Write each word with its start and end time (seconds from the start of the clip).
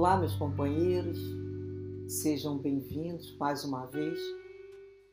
Olá, 0.00 0.16
meus 0.16 0.34
companheiros, 0.34 1.18
sejam 2.08 2.56
bem-vindos 2.56 3.36
mais 3.36 3.64
uma 3.64 3.84
vez 3.84 4.18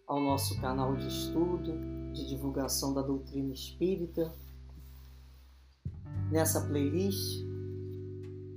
ao 0.07 0.21
nosso 0.21 0.61
canal 0.61 0.95
de 0.95 1.05
estudo, 1.09 1.73
de 2.13 2.25
divulgação 2.25 2.93
da 2.93 3.01
doutrina 3.01 3.51
espírita. 3.51 4.33
Nessa 6.31 6.65
playlist, 6.65 7.45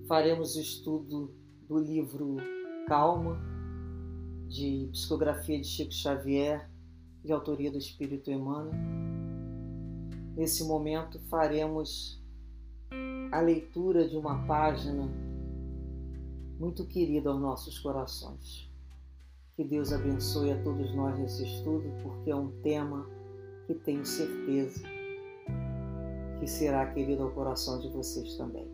faremos 0.06 0.54
o 0.54 0.60
estudo 0.60 1.34
do 1.66 1.76
livro 1.80 2.36
Calma, 2.86 3.36
de 4.46 4.88
psicografia 4.92 5.60
de 5.60 5.66
Chico 5.66 5.92
Xavier, 5.92 6.70
de 7.24 7.32
autoria 7.32 7.72
do 7.72 7.78
Espírito 7.78 8.30
Emmanuel. 8.30 8.70
Nesse 10.36 10.62
momento, 10.62 11.18
faremos 11.28 12.22
a 13.32 13.40
leitura 13.40 14.08
de 14.08 14.16
uma 14.16 14.46
página 14.46 15.10
muito 16.60 16.84
querida 16.84 17.30
aos 17.30 17.40
nossos 17.40 17.78
corações. 17.78 18.70
Que 19.56 19.64
Deus 19.64 19.92
abençoe 19.92 20.52
a 20.52 20.62
todos 20.62 20.94
nós 20.94 21.18
nesse 21.18 21.42
estudo, 21.42 21.90
porque 22.02 22.30
é 22.30 22.36
um 22.36 22.52
tema 22.60 23.08
que 23.66 23.74
tenho 23.74 24.04
certeza 24.04 24.82
que 26.38 26.46
será 26.46 26.86
querido 26.92 27.22
ao 27.22 27.30
coração 27.30 27.80
de 27.80 27.88
vocês 27.88 28.36
também. 28.36 28.70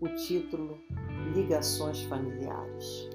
O 0.00 0.08
título 0.08 0.78
Ligações 1.34 2.02
Familiares. 2.04 3.08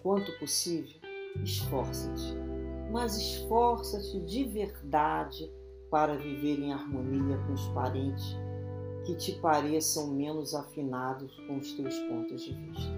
Quanto 0.00 0.38
possível, 0.38 0.96
esforça-te, 1.42 2.34
mas 2.92 3.16
esforça-te 3.16 4.20
de 4.24 4.44
verdade 4.44 5.52
para 5.90 6.16
viver 6.16 6.60
em 6.60 6.72
harmonia 6.72 7.36
com 7.46 7.52
os 7.52 7.66
parentes 7.68 8.36
que 9.08 9.14
te 9.14 9.32
pareçam 9.40 10.08
menos 10.08 10.54
afinados 10.54 11.34
com 11.46 11.56
os 11.56 11.72
teus 11.72 11.98
pontos 12.00 12.42
de 12.42 12.52
vista. 12.52 12.92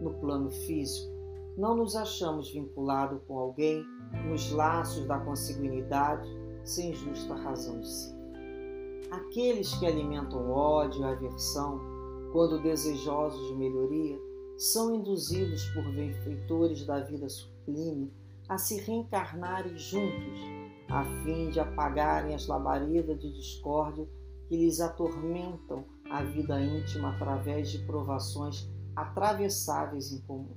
No 0.00 0.14
plano 0.20 0.48
físico, 0.48 1.12
não 1.56 1.74
nos 1.74 1.96
achamos 1.96 2.52
vinculados 2.52 3.20
com 3.26 3.36
alguém 3.36 3.84
nos 4.28 4.52
laços 4.52 5.04
da 5.06 5.18
consanguinidade 5.18 6.28
sem 6.62 6.94
justa 6.94 7.34
razão 7.34 7.80
de 7.80 7.88
ser. 7.88 8.14
Aqueles 9.10 9.74
que 9.74 9.86
alimentam 9.86 10.52
ódio 10.52 11.00
e 11.00 11.04
aversão, 11.04 11.80
quando 12.30 12.62
desejosos 12.62 13.44
de 13.48 13.56
melhoria, 13.56 14.16
são 14.56 14.94
induzidos 14.94 15.64
por 15.70 15.82
benfeitores 15.96 16.86
da 16.86 17.00
vida 17.00 17.28
sublime 17.28 18.12
a 18.48 18.56
se 18.56 18.80
reencarnarem 18.82 19.76
juntos, 19.76 20.38
a 20.88 21.04
fim 21.24 21.50
de 21.50 21.58
apagarem 21.58 22.36
as 22.36 22.46
labaredas 22.46 23.18
de 23.18 23.32
discórdia 23.32 24.06
que 24.48 24.56
lhes 24.56 24.80
atormentam 24.80 25.84
a 26.10 26.22
vida 26.22 26.60
íntima 26.60 27.14
através 27.14 27.70
de 27.70 27.78
provações 27.80 28.70
atravessáveis 28.94 30.12
em 30.12 30.20
comum. 30.22 30.56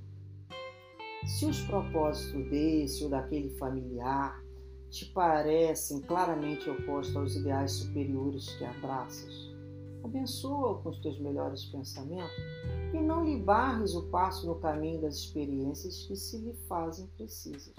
Se 1.26 1.44
os 1.44 1.60
propósitos 1.62 2.48
desse 2.50 3.04
ou 3.04 3.10
daquele 3.10 3.50
familiar 3.58 4.42
te 4.88 5.04
parecem 5.06 6.00
claramente 6.00 6.68
opostos 6.70 7.14
aos 7.16 7.36
ideais 7.36 7.72
superiores 7.72 8.48
que 8.56 8.64
abraças, 8.64 9.50
abençoa-o 10.02 10.82
com 10.82 10.88
os 10.88 10.98
teus 11.00 11.20
melhores 11.20 11.64
pensamentos 11.66 12.32
e 12.94 13.00
não 13.00 13.24
lhe 13.24 13.36
barres 13.38 13.94
o 13.94 14.08
passo 14.08 14.46
no 14.46 14.56
caminho 14.56 15.02
das 15.02 15.16
experiências 15.16 16.06
que 16.06 16.16
se 16.16 16.38
lhe 16.38 16.54
fazem 16.68 17.06
precisas. 17.08 17.74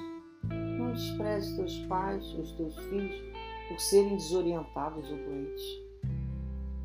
Não 0.77 0.93
despreze 0.93 1.55
teus 1.55 1.77
pais 1.87 2.23
ou 2.33 2.41
os 2.41 2.51
teus 2.53 2.77
filhos 2.77 3.15
por 3.67 3.79
serem 3.79 4.17
desorientados 4.17 5.09
ou 5.09 5.17
doentes 5.17 5.90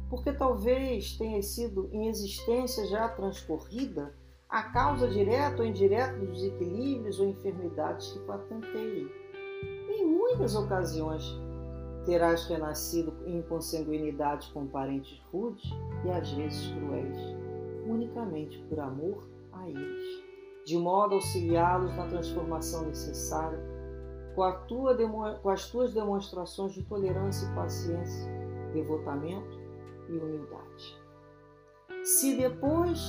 porque 0.08 0.32
talvez 0.32 1.16
tenha 1.16 1.42
sido 1.42 1.88
em 1.92 2.08
existência 2.08 2.86
já 2.86 3.08
transcorrida 3.08 4.14
a 4.48 4.62
causa 4.62 5.08
direta 5.08 5.62
ou 5.62 5.68
indireta 5.68 6.16
dos 6.18 6.38
desequilíbrios 6.38 7.18
ou 7.18 7.28
enfermidades 7.28 8.12
que 8.12 8.20
patentei. 8.20 9.10
Em 9.88 10.06
muitas 10.06 10.54
ocasiões 10.54 11.24
terás 12.04 12.46
renascido 12.46 13.12
em 13.26 13.42
consanguinidade 13.42 14.50
com 14.52 14.66
parentes 14.66 15.20
rudes 15.32 15.68
e 16.04 16.10
às 16.10 16.30
vezes 16.30 16.68
cruéis, 16.68 17.18
unicamente 17.84 18.62
por 18.68 18.78
amor 18.78 19.28
a 19.52 19.68
eles, 19.68 20.24
de 20.64 20.78
modo 20.78 21.14
a 21.14 21.16
auxiliá-los 21.16 21.96
na 21.96 22.06
transformação 22.06 22.86
necessária, 22.86 23.58
com, 24.36 24.52
tua, 24.68 24.94
com 25.42 25.50
as 25.50 25.68
tuas 25.68 25.92
demonstrações 25.92 26.72
de 26.74 26.84
tolerância 26.84 27.50
e 27.50 27.54
paciência, 27.56 28.30
devotamento 28.72 29.55
e 30.08 30.16
humildade. 30.16 31.00
Se 32.02 32.36
depois 32.36 33.00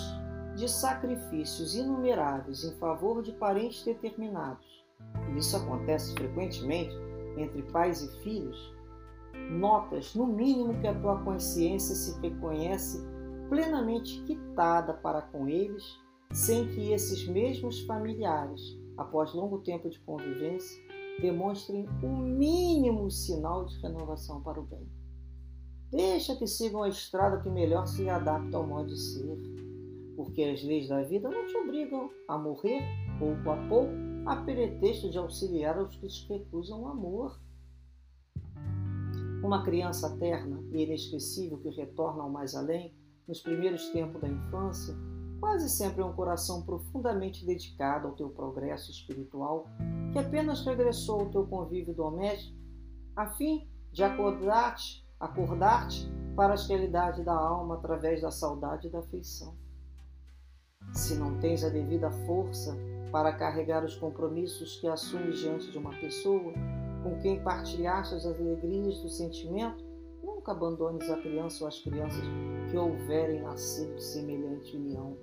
de 0.55 0.67
sacrifícios 0.67 1.75
inumeráveis 1.75 2.63
em 2.63 2.75
favor 2.77 3.21
de 3.21 3.31
parentes 3.33 3.83
determinados, 3.83 4.85
e 5.31 5.37
isso 5.37 5.55
acontece 5.55 6.13
frequentemente 6.13 6.95
entre 7.37 7.61
pais 7.63 8.01
e 8.01 8.23
filhos, 8.23 8.75
notas, 9.51 10.15
no 10.15 10.25
mínimo, 10.25 10.79
que 10.81 10.87
a 10.87 10.99
tua 10.99 11.23
consciência 11.23 11.95
se 11.95 12.19
reconhece 12.19 13.05
plenamente 13.49 14.21
quitada 14.23 14.93
para 14.93 15.21
com 15.21 15.47
eles, 15.47 15.83
sem 16.31 16.67
que 16.67 16.91
esses 16.91 17.27
mesmos 17.27 17.81
familiares, 17.81 18.61
após 18.97 19.33
longo 19.33 19.59
tempo 19.59 19.89
de 19.89 19.99
convivência, 19.99 20.83
demonstrem 21.21 21.87
o 22.03 22.07
mínimo 22.07 23.09
sinal 23.09 23.65
de 23.65 23.79
renovação 23.79 24.41
para 24.41 24.59
o 24.59 24.63
bem. 24.63 24.87
Deixa 25.89 26.35
que 26.35 26.45
sigam 26.45 26.83
a 26.83 26.89
estrada 26.89 27.39
que 27.39 27.49
melhor 27.49 27.87
se 27.87 28.09
adapta 28.09 28.57
ao 28.57 28.67
modo 28.67 28.87
de 28.87 28.99
ser, 28.99 29.37
porque 30.17 30.43
as 30.43 30.61
leis 30.61 30.89
da 30.89 31.01
vida 31.01 31.29
não 31.29 31.47
te 31.47 31.55
obrigam 31.55 32.09
a 32.27 32.37
morrer 32.37 32.81
pouco 33.17 33.49
a 33.49 33.57
pouco 33.69 33.93
a 34.25 34.35
pretexto 34.35 35.09
de 35.09 35.17
auxiliar 35.17 35.77
aos 35.77 35.95
que 35.95 36.07
te 36.07 36.27
recusam 36.27 36.81
o 36.81 36.87
amor. 36.89 37.39
Uma 39.41 39.63
criança 39.63 40.17
terna 40.17 40.61
e 40.73 40.83
inesquecível 40.83 41.57
que 41.59 41.69
retorna 41.69 42.23
ao 42.23 42.29
mais 42.29 42.53
além, 42.53 42.93
nos 43.25 43.39
primeiros 43.39 43.87
tempos 43.91 44.19
da 44.19 44.27
infância, 44.27 44.93
quase 45.39 45.69
sempre 45.69 46.01
é 46.01 46.05
um 46.05 46.13
coração 46.13 46.63
profundamente 46.63 47.45
dedicado 47.45 48.07
ao 48.07 48.15
teu 48.15 48.29
progresso 48.29 48.91
espiritual, 48.91 49.65
que 50.11 50.19
apenas 50.19 50.65
regressou 50.65 51.21
ao 51.21 51.29
teu 51.29 51.47
convívio 51.47 51.93
doméstico, 51.93 52.57
a 53.15 53.29
fim 53.35 53.69
de 53.93 54.03
acordar-te 54.03 55.06
acordar-te 55.19 56.09
para 56.35 56.53
as 56.53 56.67
realidades 56.67 57.25
da 57.25 57.33
alma 57.33 57.75
através 57.75 58.21
da 58.21 58.29
saudade 58.29 58.87
e 58.87 58.89
da 58.89 58.99
afeição. 58.99 59.55
Se 60.93 61.15
não 61.15 61.39
tens 61.39 61.63
a 61.63 61.69
devida 61.69 62.11
força 62.25 62.77
para 63.11 63.33
carregar 63.33 63.83
os 63.83 63.95
compromissos 63.95 64.79
que 64.79 64.87
assumes 64.87 65.39
diante 65.39 65.71
de 65.71 65.77
uma 65.77 65.91
pessoa 65.91 66.53
com 67.03 67.19
quem 67.19 67.41
partilhaste 67.41 68.15
as 68.15 68.25
alegrias 68.25 69.01
do 69.01 69.09
sentimento, 69.09 69.83
nunca 70.21 70.51
abandones 70.51 71.09
a 71.09 71.17
criança 71.17 71.63
ou 71.63 71.67
as 71.67 71.79
crianças 71.79 72.23
que 72.69 72.77
houverem 72.77 73.41
nascido 73.41 73.95
de 73.95 74.03
semelhante 74.03 74.75
união. 74.75 75.17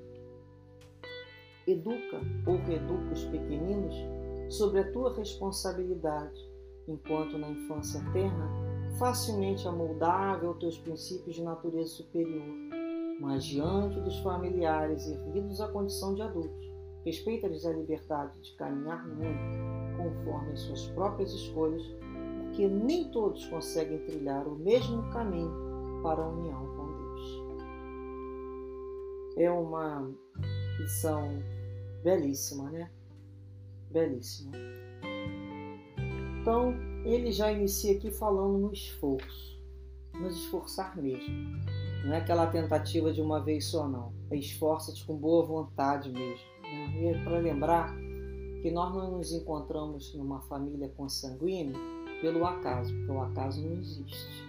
Educa 1.66 2.20
ou 2.46 2.56
reeduca 2.56 3.12
os 3.12 3.24
pequeninos 3.24 3.94
sobre 4.48 4.80
a 4.80 4.92
tua 4.92 5.14
responsabilidade, 5.16 6.38
enquanto 6.86 7.38
na 7.38 7.48
infância 7.48 8.00
terna 8.12 8.63
facilmente 8.98 9.66
amoldável 9.66 10.50
aos 10.50 10.58
teus 10.58 10.78
princípios 10.78 11.36
de 11.36 11.42
natureza 11.42 11.88
superior, 11.90 12.46
mas 13.20 13.44
diante 13.44 14.00
dos 14.00 14.18
familiares 14.20 15.06
erguidos 15.08 15.60
à 15.60 15.68
condição 15.68 16.14
de 16.14 16.22
adultos, 16.22 16.72
respeita-lhes 17.04 17.66
a 17.66 17.72
liberdade 17.72 18.40
de 18.40 18.54
caminhar 18.56 19.06
no 19.06 19.16
mundo 19.16 19.64
conforme 19.96 20.52
as 20.52 20.60
suas 20.60 20.86
próprias 20.88 21.32
escolhas, 21.32 21.82
porque 22.42 22.68
nem 22.68 23.10
todos 23.10 23.46
conseguem 23.46 23.98
trilhar 24.06 24.46
o 24.46 24.56
mesmo 24.56 25.02
caminho 25.10 25.50
para 26.02 26.22
a 26.22 26.28
união 26.28 26.66
com 26.76 26.86
Deus. 26.86 27.42
É 29.36 29.50
uma 29.50 30.10
lição 30.78 31.28
belíssima, 32.02 32.70
né? 32.70 32.90
Belíssima. 33.90 34.52
Então, 36.40 36.74
ele 37.04 37.30
já 37.30 37.52
inicia 37.52 37.96
aqui 37.96 38.10
falando 38.10 38.58
no 38.58 38.72
esforço, 38.72 39.60
nos 40.14 40.36
esforçar 40.36 40.96
mesmo. 40.96 41.34
Não 42.04 42.14
é 42.14 42.18
aquela 42.18 42.46
tentativa 42.46 43.12
de 43.12 43.20
uma 43.20 43.42
vez 43.42 43.66
só, 43.66 43.88
não. 43.88 44.12
É 44.30 44.36
esforça-te 44.36 45.04
com 45.06 45.16
boa 45.16 45.44
vontade 45.44 46.10
mesmo. 46.10 46.44
Né? 46.62 47.00
E 47.00 47.06
é 47.06 47.24
para 47.24 47.38
lembrar 47.38 47.94
que 48.62 48.70
nós 48.70 48.94
não 48.94 49.18
nos 49.18 49.32
encontramos 49.32 50.14
numa 50.14 50.40
família 50.42 50.88
consanguínea 50.90 51.78
pelo 52.20 52.44
acaso, 52.46 52.94
porque 52.94 53.12
o 53.12 53.20
acaso 53.20 53.62
não 53.62 53.76
existe. 53.76 54.44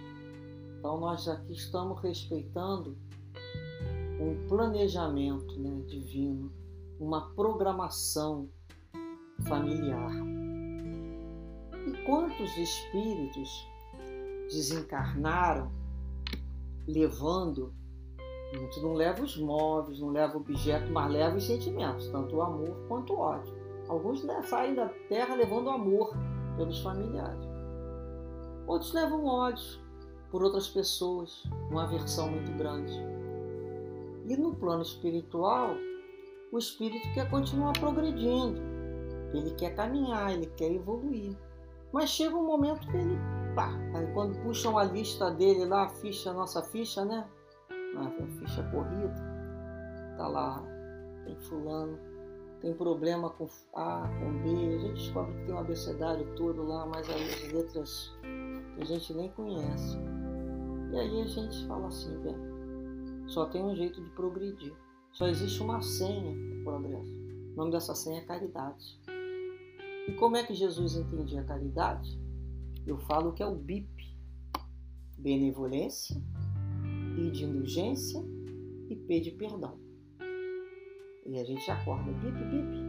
Então 0.78 0.98
nós 0.98 1.28
aqui 1.28 1.52
estamos 1.52 2.00
respeitando 2.00 2.96
um 4.20 4.46
planejamento 4.48 5.58
né, 5.60 5.82
divino, 5.86 6.50
uma 6.98 7.34
programação 7.34 8.48
familiar. 9.46 10.12
E 11.86 12.04
quantos 12.04 12.56
espíritos 12.56 13.66
desencarnaram 14.50 15.70
levando 16.86 17.72
gente 18.56 18.80
não 18.80 18.94
leva 18.94 19.22
os 19.22 19.36
móveis, 19.36 20.00
não 20.00 20.10
leva 20.10 20.36
objetos, 20.36 20.90
mas 20.90 21.12
leva 21.12 21.36
os 21.36 21.46
sentimentos, 21.46 22.08
tanto 22.08 22.36
o 22.36 22.42
amor 22.42 22.76
quanto 22.88 23.12
o 23.12 23.18
ódio. 23.18 23.54
Alguns 23.88 24.24
saem 24.48 24.74
da 24.74 24.88
terra 25.08 25.34
levando 25.34 25.70
amor 25.70 26.12
pelos 26.56 26.80
familiares. 26.80 27.44
Outros 28.66 28.92
levam 28.92 29.24
ódio 29.24 29.80
por 30.30 30.42
outras 30.42 30.68
pessoas, 30.68 31.44
uma 31.70 31.84
aversão 31.84 32.30
muito 32.30 32.52
grande. 32.52 32.92
E 34.26 34.36
no 34.36 34.54
plano 34.54 34.82
espiritual, 34.82 35.76
o 36.50 36.58
espírito 36.58 37.12
quer 37.14 37.30
continuar 37.30 37.72
progredindo, 37.78 38.60
ele 39.32 39.52
quer 39.52 39.74
caminhar, 39.74 40.32
ele 40.32 40.46
quer 40.56 40.72
evoluir. 40.72 41.36
Mas 41.96 42.10
chega 42.10 42.36
um 42.36 42.44
momento 42.44 42.86
que 42.88 42.94
ele, 42.94 43.18
pá, 43.54 43.70
aí 43.94 44.06
quando 44.12 44.38
puxam 44.42 44.76
a 44.76 44.84
lista 44.84 45.30
dele 45.30 45.64
lá, 45.64 45.84
a 45.84 45.88
ficha, 45.88 46.28
a 46.28 46.34
nossa 46.34 46.62
ficha, 46.62 47.02
né? 47.06 47.26
A 47.70 48.28
ficha 48.38 48.62
corrida, 48.64 49.14
tá 50.18 50.28
lá, 50.28 50.62
tem 51.24 51.34
fulano, 51.36 51.98
tem 52.60 52.74
problema 52.74 53.30
com 53.30 53.48
A, 53.74 54.06
com 54.20 54.42
B, 54.42 54.50
a 54.50 54.78
gente 54.78 54.94
descobre 54.96 55.32
que 55.38 55.46
tem 55.46 55.54
um 55.54 55.58
abecedário 55.58 56.34
todo 56.36 56.64
lá, 56.64 56.84
mas 56.84 57.08
aí 57.08 57.30
as 57.30 57.50
letras 57.50 58.14
a 58.78 58.84
gente 58.84 59.14
nem 59.14 59.30
conhece. 59.30 59.96
E 60.92 61.00
aí 61.00 61.22
a 61.22 61.26
gente 61.26 61.66
fala 61.66 61.86
assim, 61.86 62.14
bem, 62.18 62.36
só 63.26 63.46
tem 63.46 63.64
um 63.64 63.74
jeito 63.74 64.04
de 64.04 64.10
progredir. 64.10 64.74
Só 65.12 65.26
existe 65.28 65.62
uma 65.62 65.80
senha 65.80 66.36
para 66.62 66.74
progresso. 66.74 67.18
O 67.54 67.56
nome 67.56 67.70
dessa 67.70 67.94
senha 67.94 68.20
é 68.20 68.24
caridade. 68.26 69.00
E 70.08 70.12
como 70.12 70.36
é 70.36 70.44
que 70.44 70.54
Jesus 70.54 70.94
entendia 70.94 71.40
a 71.40 71.44
caridade? 71.44 72.18
Eu 72.86 72.96
falo 72.98 73.32
que 73.32 73.42
é 73.42 73.46
o 73.46 73.56
BIP. 73.56 74.14
Benevolência, 75.18 76.16
I 77.18 77.30
de 77.30 77.44
indulgência 77.44 78.22
e 78.88 78.94
P 78.94 79.20
de 79.20 79.32
perdão. 79.32 79.78
E 81.26 81.36
a 81.38 81.44
gente 81.44 81.68
acorda, 81.68 82.12
bip, 82.12 82.38
bip. 82.44 82.86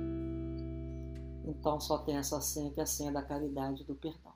Então 1.46 1.80
só 1.80 1.98
tem 2.00 2.18
essa 2.18 2.40
senha 2.40 2.70
que 2.72 2.80
é 2.80 2.84
a 2.84 2.86
senha 2.86 3.12
da 3.12 3.24
caridade 3.24 3.82
e 3.82 3.86
do 3.86 3.96
perdão. 3.96 4.34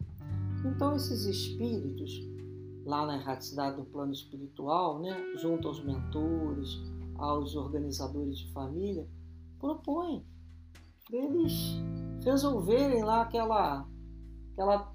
Então 0.66 0.96
esses 0.96 1.26
espíritos, 1.26 2.28
lá 2.84 3.06
na 3.06 3.18
erraticidade 3.18 3.78
do 3.78 3.86
plano 3.86 4.12
espiritual, 4.12 5.00
né, 5.00 5.36
junto 5.38 5.68
aos 5.68 5.84
mentores, 5.84 6.80
aos 7.16 7.56
organizadores 7.56 8.40
de 8.40 8.52
família, 8.52 9.08
propõem 9.60 10.26
eles 11.12 11.76
resolverem 12.24 13.04
lá 13.04 13.22
aquela, 13.22 13.88
aquela, 14.54 14.92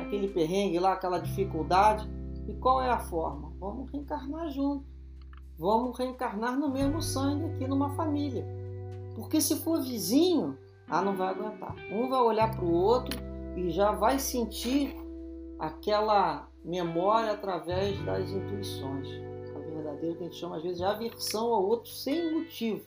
aquele 0.00 0.28
perrengue 0.28 0.78
lá, 0.78 0.92
aquela 0.92 1.18
dificuldade. 1.18 2.08
E 2.46 2.54
qual 2.54 2.82
é 2.82 2.90
a 2.90 2.98
forma? 2.98 3.52
Vamos 3.58 3.90
reencarnar 3.90 4.50
junto. 4.50 4.84
Vamos 5.58 5.96
reencarnar 5.96 6.58
no 6.58 6.70
mesmo 6.70 7.00
sangue 7.00 7.44
aqui 7.44 7.66
numa 7.68 7.90
família. 7.90 8.44
Porque 9.14 9.40
se 9.40 9.56
for 9.56 9.80
vizinho, 9.82 10.58
ah, 10.88 11.02
não 11.02 11.14
vai 11.14 11.28
aguentar. 11.28 11.76
Um 11.90 12.08
vai 12.08 12.20
olhar 12.20 12.54
para 12.54 12.64
o 12.64 12.72
outro 12.72 13.18
e 13.56 13.70
já 13.70 13.92
vai 13.92 14.18
sentir 14.18 14.96
aquela 15.58 16.48
memória 16.64 17.32
através 17.32 18.02
das 18.04 18.30
intuições. 18.30 19.08
A 19.54 19.58
verdadeira 19.58 20.16
que 20.16 20.22
a 20.22 20.26
gente 20.26 20.36
chama 20.36 20.56
às 20.56 20.62
vezes 20.62 20.78
de 20.78 20.84
aversão 20.84 21.52
ao 21.52 21.64
outro 21.64 21.90
sem 21.90 22.34
motivo. 22.34 22.82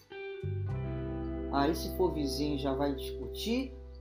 Aí, 1.52 1.74
se 1.74 1.96
for 1.96 2.12
vizinho, 2.12 2.60
já 2.60 2.74
vai 2.74 2.94
discutir, 2.94 3.25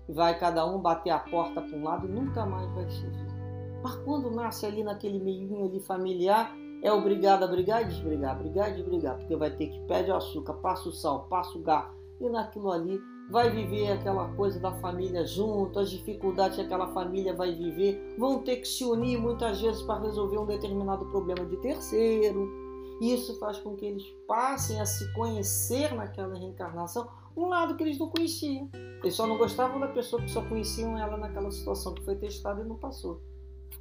vai 0.09 0.39
cada 0.39 0.67
um 0.67 0.79
bater 0.79 1.11
a 1.11 1.19
porta 1.19 1.61
para 1.61 1.77
um 1.77 1.85
lado 1.85 2.07
e 2.07 2.11
nunca 2.11 2.45
mais 2.45 2.71
vai 2.73 2.89
se 2.91 3.03
ver. 3.03 3.35
Mas 3.83 3.97
quando 3.97 4.31
nasce 4.31 4.65
ali 4.67 4.83
naquele 4.83 5.19
meio 5.19 5.65
ali 5.65 5.81
familiar, 5.81 6.55
é 6.83 6.93
obrigado 6.93 7.45
a 7.45 7.47
brigar 7.47 7.83
e 7.83 7.87
desbrigar, 7.87 8.39
brigar 8.39 8.71
e 8.71 8.75
desbrigar, 8.75 9.17
porque 9.17 9.37
vai 9.37 9.51
ter 9.51 9.69
que 9.69 9.81
pede 9.87 10.11
o 10.11 10.17
açúcar, 10.17 10.55
passa 10.55 10.89
o 10.89 10.93
sal, 10.93 11.27
passa 11.29 11.57
o 11.57 11.63
garro, 11.63 11.95
e 12.21 12.29
naquilo 12.29 12.71
ali 12.71 13.01
vai 13.31 13.51
viver 13.51 13.91
aquela 13.91 14.29
coisa 14.35 14.61
da 14.61 14.73
família 14.73 15.27
junto, 15.27 15.79
as 15.79 15.91
dificuldades 15.91 16.57
que 16.57 16.63
aquela 16.63 16.89
família 16.89 17.35
vai 17.35 17.55
viver, 17.55 18.15
vão 18.19 18.41
ter 18.41 18.57
que 18.57 18.69
se 18.69 18.85
unir 18.85 19.19
muitas 19.19 19.61
vezes 19.61 19.83
para 19.83 20.03
resolver 20.03 20.39
um 20.39 20.47
determinado 20.47 21.07
problema 21.07 21.45
de 21.47 21.57
terceiro. 21.59 22.64
Isso 23.01 23.39
faz 23.39 23.59
com 23.59 23.75
que 23.75 23.87
eles 23.87 24.05
passem 24.27 24.81
a 24.81 24.87
se 24.87 25.13
conhecer 25.13 25.95
naquela 25.95 26.39
reencarnação 26.39 27.09
um 27.37 27.47
lado 27.49 27.77
que 27.77 27.83
eles 27.83 27.99
não 27.99 28.09
conheciam. 28.09 28.71
Eles 29.03 29.15
só 29.15 29.27
não 29.27 29.37
gostavam 29.37 29.81
da 29.81 29.89
pessoa 29.89 30.23
que 30.23 30.31
só 30.31 30.43
conheciam 30.43 30.97
ela 30.97 31.17
naquela 31.17 31.51
situação 31.51 31.95
que 31.95 32.05
foi 32.05 32.17
testada 32.17 32.63
e 32.63 32.65
não 32.65 32.77
passou. 32.77 33.21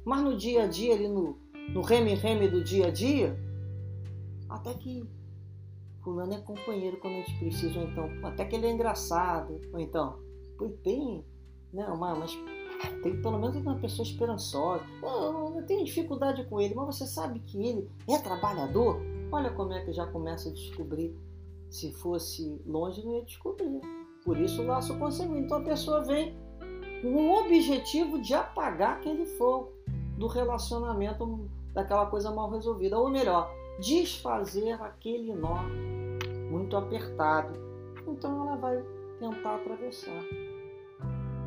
Mas 0.04 0.22
no 0.22 0.36
dia 0.36 0.64
a 0.64 0.66
dia, 0.66 0.94
ali 0.94 1.08
no, 1.08 1.38
no 1.70 1.80
reme-reme 1.80 2.48
do 2.48 2.62
dia 2.62 2.88
a 2.88 2.90
dia, 2.90 3.38
até 4.48 4.74
que 4.74 5.08
fulano 6.02 6.34
é 6.34 6.40
companheiro 6.40 6.98
quando 6.98 7.14
a 7.14 7.22
gente 7.22 7.38
precisa, 7.38 7.78
ou 7.78 7.86
então, 7.86 8.10
até 8.24 8.44
que 8.44 8.56
ele 8.56 8.66
é 8.66 8.70
engraçado, 8.70 9.60
ou 9.72 9.80
então, 9.80 10.18
tem, 10.82 11.24
né, 11.72 11.86
uma, 11.86 12.14
mas 12.14 12.36
tem 13.02 13.20
pelo 13.20 13.38
menos 13.38 13.56
uma 13.56 13.76
pessoa 13.76 14.06
esperançosa. 14.06 14.84
Eu, 15.02 15.56
eu 15.56 15.66
tenho 15.66 15.84
dificuldade 15.84 16.44
com 16.44 16.60
ele, 16.60 16.74
mas 16.74 16.86
você 16.86 17.06
sabe 17.06 17.40
que 17.40 17.64
ele 17.64 17.90
é 18.08 18.18
trabalhador? 18.18 19.00
Olha 19.32 19.50
como 19.50 19.72
é 19.72 19.84
que 19.84 19.92
já 19.92 20.06
começa 20.06 20.48
a 20.48 20.52
descobrir 20.52 21.16
se 21.74 21.92
fosse 21.92 22.60
longe, 22.64 23.04
não 23.04 23.16
ia 23.16 23.24
descobrir. 23.24 23.80
Por 24.24 24.38
isso 24.38 24.62
o 24.62 24.66
laço 24.66 24.96
consanguíneo. 24.96 25.44
Então 25.44 25.58
a 25.58 25.64
pessoa 25.64 26.04
vem 26.04 26.36
com 27.02 27.14
o 27.14 27.40
objetivo 27.40 28.20
de 28.22 28.32
apagar 28.32 28.98
aquele 28.98 29.26
fogo 29.26 29.72
do 30.16 30.28
relacionamento, 30.28 31.50
daquela 31.72 32.06
coisa 32.06 32.30
mal 32.30 32.48
resolvida. 32.50 32.96
Ou 32.98 33.10
melhor, 33.10 33.52
desfazer 33.80 34.80
aquele 34.80 35.34
nó 35.34 35.62
muito 36.50 36.76
apertado. 36.76 37.58
Então 38.06 38.46
ela 38.46 38.56
vai 38.56 38.82
tentar 39.18 39.56
atravessar. 39.56 40.22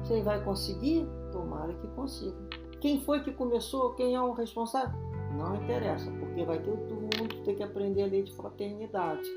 Ele 0.09 0.23
vai 0.23 0.43
conseguir, 0.43 1.07
tomara 1.37 1.73
que 1.73 1.87
consiga. 1.89 2.35
Quem 2.81 3.01
foi 3.01 3.23
que 3.23 3.31
começou? 3.31 3.93
Quem 3.93 4.15
é 4.15 4.21
o 4.21 4.33
responsável? 4.33 4.99
Não 5.37 5.55
interessa, 5.55 6.09
porque 6.11 6.43
vai 6.43 6.59
ter 6.59 6.75
todo 6.87 7.01
mundo 7.01 7.43
ter 7.43 7.53
que 7.53 7.63
aprender 7.63 8.03
a 8.03 8.07
lei 8.07 8.23
de 8.23 8.35
fraternidade. 8.35 9.27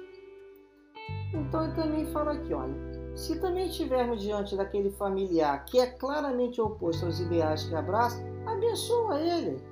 Então 1.34 1.64
ele 1.64 1.74
também 1.74 2.06
fala 2.06 2.32
aqui, 2.32 2.54
olha, 2.54 2.74
se 3.14 3.40
também 3.40 3.66
estivermos 3.66 4.22
diante 4.22 4.56
daquele 4.56 4.90
familiar 4.92 5.64
que 5.64 5.78
é 5.78 5.86
claramente 5.86 6.60
oposto 6.60 7.04
aos 7.04 7.20
ideais 7.20 7.64
que 7.64 7.74
abraça, 7.74 8.22
abençoa 8.46 9.20
ele 9.20 9.62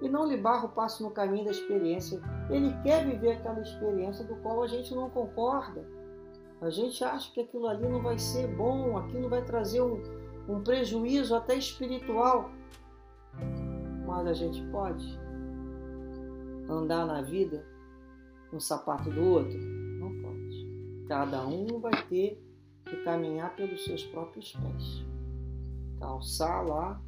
e 0.00 0.08
não 0.08 0.26
lhe 0.26 0.36
barra 0.36 0.66
o 0.66 0.68
passo 0.70 1.02
no 1.02 1.10
caminho 1.10 1.46
da 1.46 1.50
experiência. 1.50 2.20
Ele 2.50 2.74
quer 2.82 3.04
viver 3.06 3.32
aquela 3.32 3.60
experiência 3.60 4.24
do 4.24 4.36
qual 4.36 4.62
a 4.62 4.66
gente 4.66 4.94
não 4.94 5.10
concorda. 5.10 5.84
A 6.60 6.70
gente 6.70 7.02
acha 7.04 7.32
que 7.32 7.40
aquilo 7.40 7.66
ali 7.66 7.86
não 7.88 8.02
vai 8.02 8.18
ser 8.18 8.46
bom, 8.48 8.96
aquilo 8.96 9.28
vai 9.28 9.42
trazer 9.42 9.82
um, 9.82 10.00
um 10.48 10.62
prejuízo 10.62 11.34
até 11.34 11.56
espiritual. 11.56 12.50
Mas 14.06 14.26
a 14.26 14.32
gente 14.32 14.62
pode 14.70 15.18
andar 16.68 17.06
na 17.06 17.22
vida 17.22 17.64
no 18.52 18.60
sapato 18.60 19.10
do 19.10 19.22
outro? 19.22 19.58
Não 19.58 20.22
pode. 20.22 21.04
Cada 21.08 21.46
um 21.46 21.80
vai 21.80 22.06
ter 22.06 22.42
que 22.84 22.96
caminhar 23.04 23.54
pelos 23.56 23.84
seus 23.84 24.04
próprios 24.04 24.52
pés. 24.52 25.04
Calçar 25.98 26.62
lá 26.62 27.00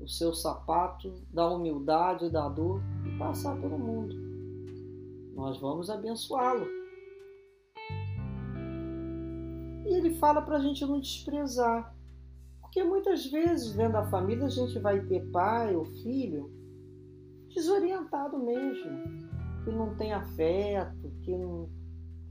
o 0.00 0.08
seu 0.08 0.32
sapato 0.32 1.14
da 1.32 1.48
humildade, 1.48 2.30
da 2.30 2.48
dor 2.48 2.80
e 3.06 3.18
passar 3.18 3.56
pelo 3.60 3.78
mundo. 3.78 4.14
Nós 5.34 5.58
vamos 5.58 5.90
abençoá-lo. 5.90 6.66
E 9.86 9.94
ele 9.94 10.14
fala 10.16 10.42
para 10.42 10.56
a 10.56 10.60
gente 10.60 10.84
não 10.84 11.00
desprezar. 11.00 11.95
Porque 12.76 12.86
muitas 12.86 13.24
vezes, 13.24 13.72
dentro 13.72 13.94
da 13.94 14.04
família, 14.04 14.44
a 14.44 14.50
gente 14.50 14.78
vai 14.80 15.00
ter 15.00 15.24
pai 15.30 15.74
ou 15.74 15.86
filho 15.86 16.52
desorientado 17.54 18.38
mesmo, 18.38 18.90
que 19.64 19.70
não 19.70 19.96
tem 19.96 20.12
afeto, 20.12 21.10
que 21.22 21.34
não 21.34 21.70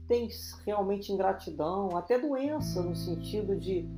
tem 0.06 0.28
realmente 0.64 1.12
ingratidão, 1.12 1.96
até 1.96 2.16
doença 2.16 2.80
no 2.80 2.94
sentido 2.94 3.56
de, 3.56 3.88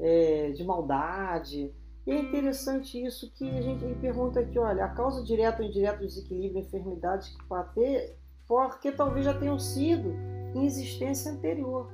é, 0.00 0.50
de 0.50 0.64
maldade. 0.64 1.72
E 2.04 2.10
é 2.10 2.18
interessante 2.18 3.00
isso 3.00 3.32
que 3.34 3.48
a 3.48 3.62
gente 3.62 3.84
pergunta 4.00 4.40
aqui, 4.40 4.58
olha, 4.58 4.84
a 4.84 4.88
causa 4.88 5.22
direta 5.22 5.62
ou 5.62 5.68
indireta 5.68 5.98
do 5.98 6.06
desequilíbrio 6.08 6.60
enfermidades 6.60 7.28
que 7.28 7.46
bater, 7.46 8.18
porque 8.48 8.90
talvez 8.90 9.24
já 9.24 9.38
tenham 9.38 9.60
sido 9.60 10.08
em 10.56 10.66
existência 10.66 11.30
anterior. 11.30 11.88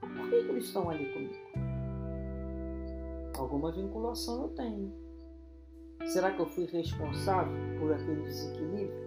Por 0.00 0.28
que, 0.28 0.34
eles 0.34 0.64
estão 0.64 0.90
ali 0.90 1.12
comigo? 1.12 1.65
Alguma 3.38 3.72
vinculação 3.72 4.42
eu 4.42 4.48
tenho. 4.50 4.92
Será 6.06 6.30
que 6.30 6.40
eu 6.40 6.46
fui 6.46 6.66
responsável 6.66 7.54
por 7.78 7.92
aquele 7.92 8.22
desequilíbrio? 8.22 9.06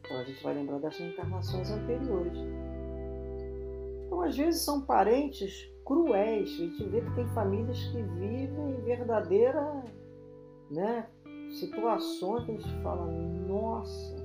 Então 0.00 0.18
a 0.18 0.24
gente 0.24 0.42
vai 0.42 0.54
lembrar 0.54 0.78
das 0.78 0.96
reencarnações 0.96 1.70
anteriores. 1.70 2.38
Então, 4.06 4.20
às 4.20 4.36
vezes, 4.36 4.62
são 4.62 4.82
parentes 4.82 5.72
cruéis. 5.84 6.50
A 6.50 6.64
gente 6.64 6.84
vê 6.88 7.00
que 7.00 7.14
tem 7.14 7.26
famílias 7.28 7.78
que 7.88 8.02
vivem 8.02 8.80
verdadeira 8.84 9.84
né, 10.70 11.08
situações 11.50 12.44
que 12.44 12.52
a 12.52 12.56
gente 12.56 12.82
fala, 12.82 13.06
nossa, 13.46 14.24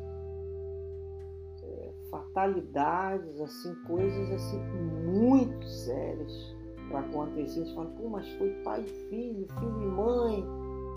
fatalidades, 2.10 3.40
assim, 3.40 3.74
coisas 3.86 4.32
assim 4.32 4.60
muito 5.06 5.66
sérias 5.66 6.59
para 6.90 7.00
acontecer. 7.00 7.62
A 7.62 7.64
gente 7.64 7.76
fala, 7.76 7.90
pô, 7.92 8.10
mas 8.10 8.28
foi 8.34 8.50
pai 8.64 8.82
e 8.82 9.10
filho, 9.10 9.48
filho 9.48 9.82
e 9.82 9.86
mãe, 9.86 10.46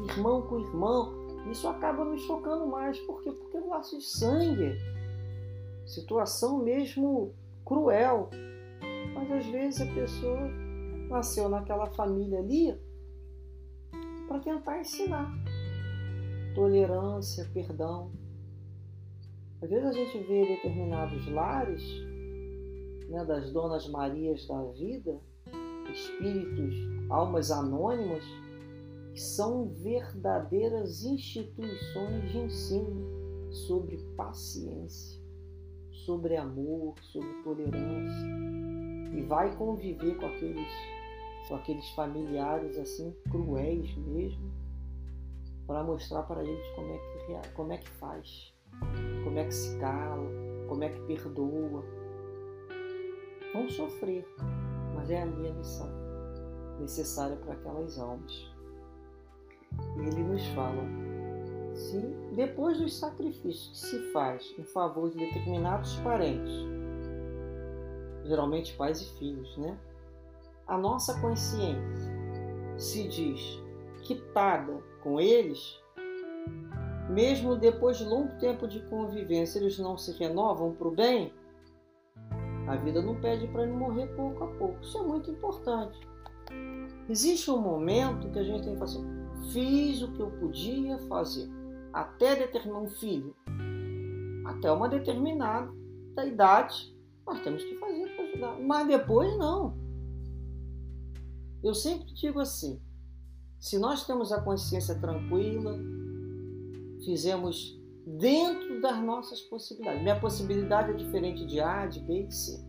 irmão 0.08 0.42
com 0.42 0.60
irmão. 0.60 1.12
Isso 1.50 1.68
acaba 1.68 2.04
me 2.04 2.18
chocando 2.18 2.66
mais. 2.66 2.98
Por 3.00 3.22
quê? 3.22 3.30
Porque 3.32 3.56
é 3.56 3.60
um 3.60 3.68
laço 3.68 3.98
de 3.98 4.04
sangue. 4.04 4.78
Situação 5.86 6.58
mesmo 6.62 7.34
cruel. 7.64 8.30
Mas 9.14 9.30
às 9.30 9.46
vezes 9.46 9.80
a 9.80 9.94
pessoa 9.94 10.40
nasceu 11.08 11.48
naquela 11.48 11.86
família 11.86 12.38
ali 12.38 12.74
para 14.26 14.40
tentar 14.40 14.80
ensinar 14.80 15.30
tolerância, 16.54 17.48
perdão. 17.52 18.10
Às 19.60 19.70
vezes 19.70 19.86
a 19.86 19.92
gente 19.92 20.18
vê 20.26 20.46
determinados 20.46 21.28
lares 21.30 21.82
né, 23.08 23.24
das 23.24 23.52
Donas 23.52 23.88
Marias 23.88 24.46
da 24.46 24.62
vida, 24.72 25.20
espíritos, 25.92 26.74
almas 27.10 27.50
anônimas, 27.50 28.24
que 29.12 29.20
são 29.20 29.68
verdadeiras 29.68 31.04
instituições 31.04 32.30
de 32.30 32.38
ensino 32.38 33.50
sobre 33.50 33.98
paciência, 34.16 35.20
sobre 36.06 36.36
amor, 36.36 36.94
sobre 37.02 37.28
tolerância. 37.44 38.28
E 39.14 39.22
vai 39.22 39.54
conviver 39.56 40.16
com 40.16 40.26
aqueles, 40.26 40.72
com 41.48 41.56
aqueles 41.56 41.88
familiares 41.90 42.78
assim 42.78 43.14
cruéis 43.30 43.94
mesmo, 43.96 44.50
para 45.66 45.84
mostrar 45.84 46.22
para 46.22 46.42
eles 46.42 46.66
como 46.74 46.88
é, 46.88 46.98
que, 46.98 47.52
como 47.52 47.72
é 47.72 47.78
que 47.78 47.88
faz, 47.90 48.54
como 49.24 49.38
é 49.38 49.44
que 49.44 49.54
se 49.54 49.78
cala, 49.78 50.30
como 50.68 50.82
é 50.82 50.88
que 50.88 51.00
perdoa. 51.02 51.84
Vão 53.52 53.68
sofrer, 53.68 54.26
mas 54.94 55.10
é 55.10 55.22
a 55.22 55.26
missão 55.26 55.88
necessária 56.80 57.36
para 57.36 57.54
aquelas 57.54 57.98
almas. 57.98 58.50
E 59.96 60.00
ele 60.00 60.22
nos 60.22 60.46
fala: 60.48 60.82
se 61.74 61.98
depois 62.34 62.78
dos 62.78 62.98
sacrifícios 62.98 63.68
que 63.68 63.78
se 63.78 64.12
faz 64.12 64.54
em 64.58 64.64
favor 64.64 65.10
de 65.10 65.18
determinados 65.18 65.96
parentes, 66.00 66.52
geralmente 68.24 68.74
pais 68.76 69.00
e 69.00 69.18
filhos, 69.18 69.56
né? 69.56 69.78
A 70.66 70.78
nossa 70.78 71.20
consciência 71.20 72.12
se 72.76 73.08
diz 73.08 73.60
quitada 74.02 74.82
com 75.02 75.20
eles, 75.20 75.80
mesmo 77.08 77.56
depois 77.56 77.98
de 77.98 78.04
longo 78.04 78.38
tempo 78.38 78.66
de 78.66 78.80
convivência, 78.86 79.58
eles 79.58 79.78
não 79.78 79.96
se 79.96 80.12
renovam 80.12 80.72
para 80.72 80.88
o 80.88 80.90
bem, 80.90 81.32
a 82.66 82.76
vida 82.76 83.02
não 83.02 83.20
pede 83.20 83.46
para 83.48 83.64
ele 83.64 83.72
morrer 83.72 84.06
pouco 84.14 84.44
a 84.44 84.46
pouco. 84.46 84.80
Isso 84.80 84.98
é 84.98 85.02
muito 85.02 85.30
importante. 85.30 85.98
Existe 87.08 87.50
um 87.50 87.60
momento 87.60 88.30
que 88.30 88.38
a 88.38 88.44
gente 88.44 88.64
tem 88.64 88.74
que 88.74 88.78
fazer. 88.78 89.00
Fiz 89.52 90.02
o 90.02 90.12
que 90.12 90.20
eu 90.20 90.30
podia 90.30 90.98
fazer. 91.08 91.48
Até 91.92 92.36
determinar 92.36 92.78
um 92.78 92.88
filho. 92.88 93.34
Até 94.46 94.70
uma 94.70 94.88
determinada 94.88 95.72
idade, 96.24 96.96
nós 97.26 97.40
temos 97.42 97.62
que 97.64 97.76
fazer 97.76 98.08
para 98.14 98.24
ajudar. 98.24 98.60
Mas 98.60 98.86
depois 98.86 99.36
não. 99.36 99.76
Eu 101.62 101.74
sempre 101.74 102.12
digo 102.14 102.40
assim: 102.40 102.80
se 103.58 103.78
nós 103.78 104.06
temos 104.06 104.32
a 104.32 104.40
consciência 104.40 104.94
tranquila, 104.98 105.78
fizemos 107.04 107.80
dentro 108.18 108.80
das 108.80 109.02
nossas 109.02 109.40
possibilidades. 109.42 110.02
Minha 110.02 110.20
possibilidade 110.20 110.90
é 110.90 110.94
diferente 110.94 111.46
de 111.46 111.60
A, 111.60 111.86
de 111.86 112.00
B 112.00 112.24
de 112.24 112.34
C. 112.34 112.64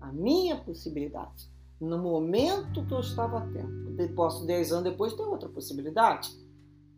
A 0.00 0.12
minha 0.12 0.56
possibilidade, 0.56 1.50
no 1.80 1.98
momento 1.98 2.84
que 2.86 2.94
eu 2.94 3.00
estava 3.00 3.40
tendo, 3.52 4.14
posso 4.14 4.46
10 4.46 4.72
anos 4.72 4.84
depois 4.84 5.12
ter 5.14 5.22
outra 5.22 5.48
possibilidade. 5.48 6.30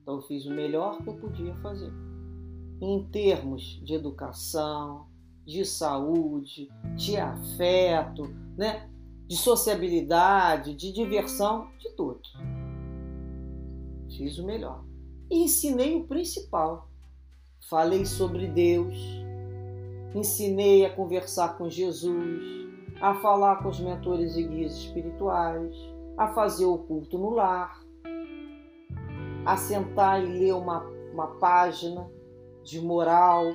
Então 0.02 0.16
eu 0.16 0.22
fiz 0.22 0.44
o 0.46 0.50
melhor 0.50 1.02
que 1.02 1.08
eu 1.08 1.16
podia 1.16 1.54
fazer. 1.56 1.92
Em 2.80 3.06
termos 3.10 3.80
de 3.84 3.94
educação, 3.94 5.06
de 5.46 5.64
saúde, 5.64 6.68
de 6.96 7.16
afeto, 7.16 8.24
né? 8.56 8.88
de 9.26 9.36
sociabilidade, 9.36 10.74
de 10.74 10.92
diversão, 10.92 11.70
de 11.78 11.90
tudo 11.94 12.20
fiz 14.20 14.38
o 14.38 14.44
melhor. 14.44 14.84
E 15.30 15.44
ensinei 15.44 15.96
o 15.96 16.06
principal. 16.06 16.89
Falei 17.70 18.04
sobre 18.04 18.48
Deus, 18.48 18.96
ensinei 20.12 20.84
a 20.84 20.90
conversar 20.92 21.56
com 21.56 21.70
Jesus, 21.70 22.68
a 23.00 23.14
falar 23.14 23.62
com 23.62 23.68
os 23.68 23.78
mentores 23.78 24.36
e 24.36 24.42
guias 24.42 24.72
espirituais, 24.72 25.72
a 26.18 26.26
fazer 26.26 26.64
o 26.64 26.78
culto 26.78 27.16
no 27.16 27.30
lar, 27.30 27.80
a 29.46 29.56
sentar 29.56 30.20
e 30.20 30.26
ler 30.26 30.54
uma, 30.54 30.82
uma 31.12 31.28
página 31.36 32.10
de 32.64 32.80
moral 32.80 33.54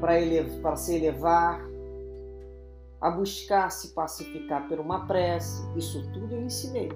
para 0.00 0.76
se 0.76 0.96
elevar, 0.96 1.60
a 3.02 3.10
buscar 3.10 3.70
se 3.70 3.88
pacificar 3.88 4.66
por 4.66 4.80
uma 4.80 5.06
prece. 5.06 5.62
Isso 5.76 6.10
tudo 6.10 6.34
eu 6.34 6.42
ensinei. 6.42 6.88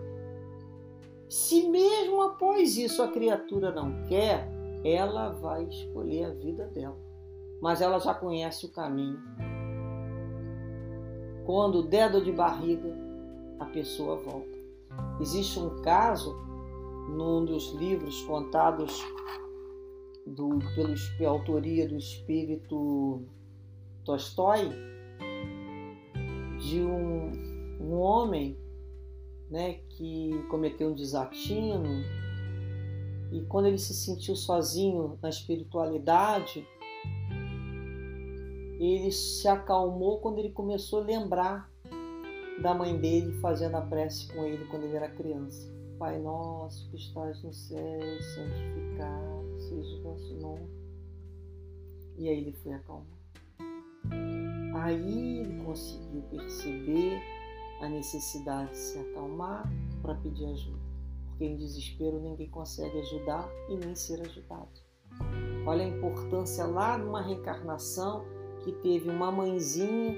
Se 1.29 1.69
mesmo 1.69 2.23
após 2.23 2.79
isso 2.79 3.03
a 3.03 3.09
criatura 3.09 3.71
não 3.71 4.07
quer, 4.07 4.59
ela 4.85 5.31
vai 5.31 5.65
escolher 5.65 6.25
a 6.25 6.35
vida 6.35 6.67
dela. 6.69 6.99
Mas 7.61 7.81
ela 7.81 7.99
já 7.99 8.15
conhece 8.15 8.67
o 8.67 8.73
caminho. 8.73 9.19
Quando 11.45 11.83
der 11.83 12.11
dor 12.11 12.23
de 12.23 12.33
barriga, 12.33 12.97
a 13.59 13.67
pessoa 13.67 14.17
volta. 14.17 14.59
Existe 15.21 15.59
um 15.59 15.83
caso 15.83 16.35
num 17.11 17.45
dos 17.45 17.73
livros 17.75 18.23
contados 18.23 19.05
do, 20.27 20.59
pela 21.19 21.33
autoria 21.33 21.87
do 21.89 21.97
espírito 21.97 23.23
Tolstói, 24.05 24.71
de 26.59 26.81
um, 26.81 27.33
um 27.81 27.99
homem 27.99 28.57
né, 29.51 29.81
que 29.91 30.43
cometeu 30.49 30.91
um 30.91 30.95
desatino 30.95 32.03
e 33.33 33.41
quando 33.43 33.67
ele 33.67 33.79
se 33.79 33.95
sentiu 33.95 34.35
sozinho 34.35 35.19
na 35.23 35.29
espiritualidade, 35.29 36.67
ele 38.79 39.13
se 39.13 39.47
acalmou 39.47 40.21
quando 40.21 40.39
ele 40.39 40.51
começou 40.51 41.01
a 41.01 41.05
lembrar 41.05 41.71
da 42.61 42.75
mãe 42.75 42.99
dele 42.99 43.33
fazendo 43.41 43.77
a 43.77 43.83
prece 43.83 44.33
com 44.33 44.45
ele 44.45 44.65
quando 44.67 44.85
ele 44.85 44.97
era 44.97 45.09
criança. 45.09 45.71
Pai 45.99 46.19
nosso 46.19 46.89
que 46.91 46.97
estás 46.97 47.43
no 47.43 47.53
céu, 47.53 48.23
santificado 48.35 49.61
seja 49.61 49.97
o 49.97 50.03
vosso 50.03 50.35
nome. 50.37 50.69
E 52.17 52.29
aí 52.29 52.39
ele 52.39 52.53
foi 52.53 52.73
acalmar. 52.73 53.21
Aí 54.83 55.41
ele 55.41 55.63
conseguiu 55.63 56.23
perceber 56.31 57.21
a 57.83 57.89
necessidade 57.89 58.71
de 58.71 58.79
se 58.79 58.99
acalmar 58.99 59.71
para 60.03 60.15
pedir 60.17 60.47
ajuda. 60.47 60.80
Porque 61.41 61.55
em 61.55 61.57
desespero 61.57 62.21
ninguém 62.21 62.51
consegue 62.51 62.99
ajudar 62.99 63.51
e 63.71 63.77
nem 63.79 63.95
ser 63.95 64.21
ajudado. 64.21 64.69
Olha 65.67 65.87
a 65.87 65.89
importância 65.89 66.67
lá 66.67 66.99
numa 66.99 67.23
reencarnação 67.23 68.27
que 68.63 68.71
teve 68.83 69.09
uma 69.09 69.33
mãezinha 69.33 70.15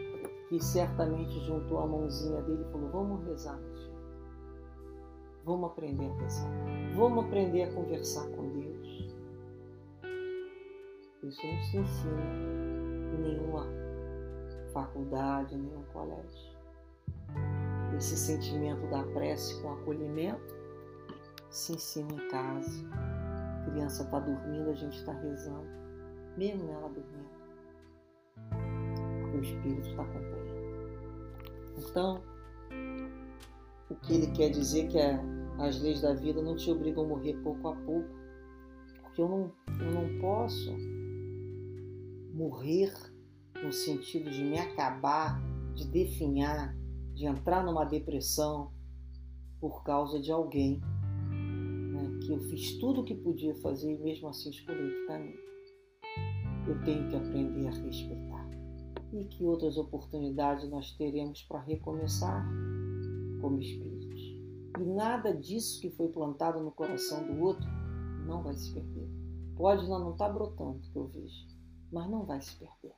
que 0.48 0.58
certamente 0.58 1.38
juntou 1.44 1.78
a 1.78 1.86
mãozinha 1.86 2.42
dele 2.42 2.64
e 2.68 2.72
falou: 2.72 2.90
Vamos 2.90 3.24
rezar, 3.24 3.56
meu 3.56 3.72
filho. 3.72 3.92
Vamos 5.44 5.70
aprender 5.70 6.10
a 6.10 6.14
rezar. 6.14 6.50
Vamos 6.96 7.24
aprender 7.24 7.62
a 7.62 7.72
conversar 7.72 8.28
com 8.30 8.48
Deus. 8.48 9.14
Isso 11.22 11.46
não 11.46 11.62
se 11.62 11.76
ensina 11.76 12.22
em 13.14 13.22
nenhuma 13.22 13.68
faculdade, 14.72 15.56
nenhum 15.56 15.84
colégio 15.92 16.52
esse 17.96 18.16
sentimento 18.16 18.86
da 18.88 19.04
prece 19.04 19.60
com 19.60 19.72
acolhimento, 19.72 20.61
se 21.52 21.74
ensina 21.74 22.12
em 22.12 22.28
casa. 22.28 22.88
A 22.90 23.70
criança 23.70 24.02
está 24.02 24.18
dormindo, 24.18 24.70
a 24.70 24.74
gente 24.74 24.96
está 24.96 25.12
rezando, 25.12 25.68
mesmo 26.36 26.68
ela 26.68 26.88
dormindo, 26.88 27.30
o 29.34 29.40
Espírito 29.40 29.88
está 29.88 30.02
acompanhando. 30.02 30.62
Então, 31.78 32.22
o 33.90 33.94
que 33.94 34.14
ele 34.14 34.26
quer 34.28 34.50
dizer 34.50 34.88
que 34.88 34.98
é, 34.98 35.20
as 35.58 35.80
leis 35.80 36.00
da 36.00 36.14
vida 36.14 36.42
não 36.42 36.56
te 36.56 36.70
obrigam 36.70 37.04
a 37.04 37.08
morrer 37.08 37.34
pouco 37.42 37.68
a 37.68 37.76
pouco, 37.76 38.08
porque 39.02 39.20
eu 39.20 39.28
não, 39.28 39.52
eu 39.78 39.92
não 39.92 40.20
posso 40.20 40.74
morrer 42.32 42.92
no 43.62 43.72
sentido 43.72 44.30
de 44.30 44.42
me 44.42 44.58
acabar, 44.58 45.40
de 45.74 45.86
definhar, 45.86 46.74
de 47.12 47.26
entrar 47.26 47.62
numa 47.64 47.84
depressão 47.84 48.72
por 49.60 49.84
causa 49.84 50.18
de 50.18 50.32
alguém 50.32 50.80
que 52.22 52.32
eu 52.32 52.38
fiz 52.40 52.78
tudo 52.78 53.00
o 53.00 53.04
que 53.04 53.14
podia 53.14 53.54
fazer 53.56 53.92
e 53.92 53.98
mesmo 53.98 54.28
assim 54.28 54.50
escolhi 54.50 54.82
outro 54.82 55.06
caminho. 55.06 55.38
Eu 56.66 56.82
tenho 56.84 57.08
que 57.08 57.16
aprender 57.16 57.66
a 57.66 57.70
respeitar. 57.70 58.50
e 59.12 59.26
que 59.26 59.44
outras 59.44 59.76
oportunidades 59.76 60.70
nós 60.70 60.92
teremos 60.92 61.42
para 61.42 61.60
recomeçar 61.60 62.48
como 63.42 63.60
espíritos. 63.60 64.20
E 64.80 64.84
nada 64.84 65.34
disso 65.34 65.80
que 65.82 65.90
foi 65.90 66.08
plantado 66.08 66.62
no 66.62 66.70
coração 66.70 67.26
do 67.26 67.42
outro 67.42 67.68
não 68.26 68.42
vai 68.42 68.54
se 68.54 68.72
perder. 68.72 69.08
Pode 69.54 69.86
não 69.88 70.12
estar 70.12 70.28
tá 70.28 70.32
brotando, 70.32 70.80
que 70.80 70.96
eu 70.96 71.06
vejo, 71.08 71.46
mas 71.92 72.10
não 72.10 72.24
vai 72.24 72.40
se 72.40 72.56
perder. 72.56 72.96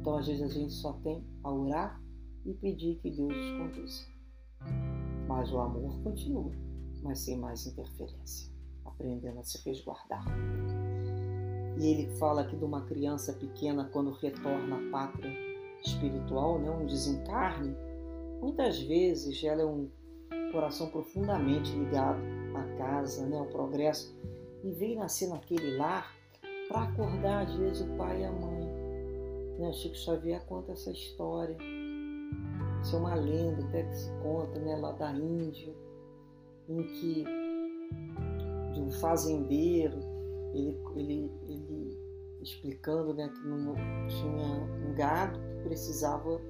Então, 0.00 0.18
às 0.18 0.26
vezes, 0.26 0.42
a 0.42 0.48
gente 0.48 0.72
só 0.72 0.92
tem 0.94 1.24
a 1.44 1.52
orar 1.52 2.02
e 2.44 2.54
pedir 2.54 2.96
que 2.96 3.10
Deus 3.10 3.32
os 3.32 3.50
conduza. 3.58 4.06
Mas 5.28 5.52
o 5.52 5.58
amor 5.58 6.00
continua, 6.02 6.52
mas 7.06 7.20
sem 7.20 7.38
mais 7.38 7.66
interferência, 7.66 8.52
aprendendo 8.84 9.38
a 9.38 9.42
se 9.42 9.62
resguardar. 9.64 10.24
E 11.78 11.86
ele 11.86 12.16
fala 12.16 12.42
aqui 12.42 12.56
de 12.56 12.64
uma 12.64 12.82
criança 12.86 13.32
pequena 13.34 13.84
quando 13.92 14.10
retorna 14.12 14.76
à 14.76 14.90
pátria 14.90 15.30
espiritual, 15.84 16.58
né, 16.58 16.70
um 16.70 16.86
desencarne. 16.86 17.76
Muitas 18.40 18.80
vezes 18.82 19.42
ela 19.44 19.62
é 19.62 19.66
um 19.66 19.88
coração 20.52 20.88
profundamente 20.88 21.72
ligado 21.72 22.20
à 22.54 22.76
casa, 22.78 23.26
né, 23.26 23.38
ao 23.38 23.46
progresso, 23.46 24.14
e 24.64 24.70
vem 24.72 24.96
nascer 24.96 25.28
naquele 25.28 25.76
lar 25.76 26.14
para 26.68 26.82
acordar 26.82 27.46
às 27.46 27.54
vezes 27.54 27.82
o 27.82 27.96
pai 27.96 28.22
e 28.22 28.24
a 28.24 28.32
mãe. 28.32 28.66
Né, 29.58 29.72
Chico 29.72 29.96
Xavier 29.96 30.44
conta 30.46 30.72
essa 30.72 30.90
história. 30.90 31.56
Isso 32.82 32.96
é 32.96 32.98
uma 32.98 33.14
lenda 33.14 33.64
até 33.64 33.82
que 33.84 33.96
se 33.96 34.10
conta 34.22 34.58
né, 34.60 34.76
lá 34.76 34.92
da 34.92 35.12
Índia, 35.12 35.74
em 36.68 36.82
que 36.82 37.24
um 38.76 38.90
fazendeiro 38.90 39.98
ele, 40.54 40.78
ele, 40.94 41.30
ele 41.48 41.98
explicando 42.40 43.14
né, 43.14 43.28
que 43.28 43.48
não 43.48 43.74
tinha 44.08 44.88
um 44.88 44.94
gado 44.94 45.38
que 45.38 45.64
precisava, 45.64 46.40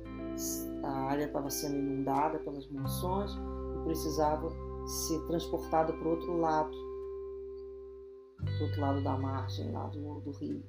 a 0.83 0.91
área 1.11 1.25
estava 1.25 1.51
sendo 1.51 1.77
inundada 1.77 2.39
pelas 2.41 2.69
monções 2.69 3.33
e 3.33 3.85
precisava 3.85 4.51
ser 4.87 5.21
transportado 5.27 5.93
para 5.95 6.09
o 6.09 6.11
outro 6.13 6.37
lado, 6.39 6.71
do 6.71 8.65
outro 8.65 8.81
lado 8.81 9.03
da 9.03 9.17
margem 9.17 9.73
lá 9.73 9.87
do, 9.89 10.21
do 10.21 10.31
rio. 10.33 10.63